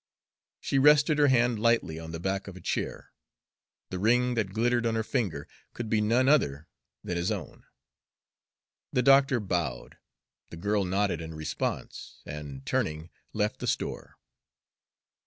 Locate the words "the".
2.11-2.19, 3.91-3.99, 8.91-9.03, 10.49-10.57, 13.59-13.67